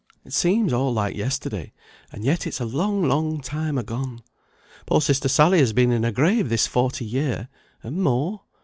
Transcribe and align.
It 0.25 0.33
seems 0.33 0.73
all 0.73 0.91
like 0.91 1.15
yesterday, 1.15 1.73
and 2.11 2.25
yet 2.25 2.47
it's 2.47 2.59
a 2.59 2.65
long 2.65 3.03
long 3.07 3.39
time 3.39 3.77
agone. 3.77 4.23
Poor 4.87 4.99
sister 4.99 5.27
Sally 5.29 5.59
has 5.59 5.73
been 5.73 5.91
in 5.91 6.01
her 6.01 6.11
grave 6.11 6.49
this 6.49 6.65
forty 6.65 7.05
year 7.05 7.49
and 7.83 8.01
more. 8.01 8.41